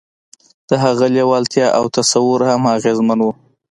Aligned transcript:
د 0.69 0.71
هغه 0.83 1.05
لېوالتیا 1.15 1.67
او 1.77 1.83
تصور 1.97 2.39
هم 2.49 2.61
اغېزمن 2.75 3.19
وو 3.21 3.31